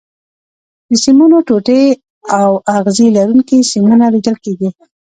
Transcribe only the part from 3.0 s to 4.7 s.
لرونکي سیمونه لیدل کېږي.